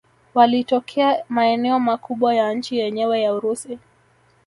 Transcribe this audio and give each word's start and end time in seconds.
Walioteka 0.33 1.23
maeneo 1.29 1.79
makubwa 1.79 2.35
ya 2.35 2.53
nchi 2.53 2.77
yenyewe 2.77 3.21
ya 3.21 3.33
Urusi 3.33 3.79